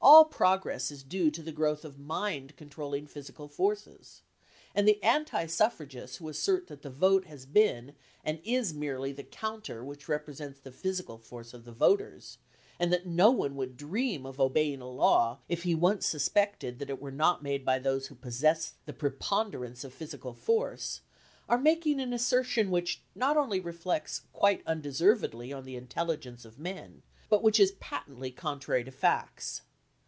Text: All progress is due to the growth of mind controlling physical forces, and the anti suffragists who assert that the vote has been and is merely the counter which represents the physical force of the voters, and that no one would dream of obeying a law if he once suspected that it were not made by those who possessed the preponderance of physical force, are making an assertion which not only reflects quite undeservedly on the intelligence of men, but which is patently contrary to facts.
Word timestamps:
All 0.00 0.24
progress 0.24 0.90
is 0.90 1.02
due 1.02 1.30
to 1.32 1.42
the 1.42 1.52
growth 1.52 1.84
of 1.84 1.98
mind 1.98 2.56
controlling 2.56 3.06
physical 3.08 3.46
forces, 3.48 4.22
and 4.74 4.86
the 4.88 5.02
anti 5.02 5.44
suffragists 5.46 6.16
who 6.16 6.28
assert 6.28 6.68
that 6.68 6.80
the 6.82 6.88
vote 6.88 7.26
has 7.26 7.44
been 7.44 7.94
and 8.24 8.40
is 8.42 8.72
merely 8.72 9.12
the 9.12 9.24
counter 9.24 9.84
which 9.84 10.08
represents 10.08 10.60
the 10.60 10.72
physical 10.72 11.18
force 11.18 11.52
of 11.52 11.64
the 11.64 11.72
voters, 11.72 12.38
and 12.78 12.90
that 12.92 13.06
no 13.06 13.30
one 13.30 13.54
would 13.56 13.76
dream 13.76 14.24
of 14.24 14.40
obeying 14.40 14.80
a 14.80 14.88
law 14.88 15.40
if 15.46 15.64
he 15.64 15.74
once 15.74 16.06
suspected 16.06 16.78
that 16.78 16.90
it 16.90 17.02
were 17.02 17.10
not 17.12 17.42
made 17.42 17.64
by 17.64 17.78
those 17.78 18.06
who 18.06 18.14
possessed 18.14 18.76
the 18.86 18.94
preponderance 18.94 19.84
of 19.84 19.92
physical 19.92 20.32
force, 20.32 21.00
are 21.50 21.58
making 21.58 22.00
an 22.00 22.14
assertion 22.14 22.70
which 22.70 23.02
not 23.14 23.36
only 23.36 23.60
reflects 23.60 24.22
quite 24.32 24.62
undeservedly 24.64 25.52
on 25.52 25.64
the 25.64 25.76
intelligence 25.76 26.46
of 26.46 26.58
men, 26.58 27.02
but 27.28 27.42
which 27.42 27.60
is 27.60 27.72
patently 27.72 28.30
contrary 28.30 28.84
to 28.84 28.92
facts. 28.92 29.62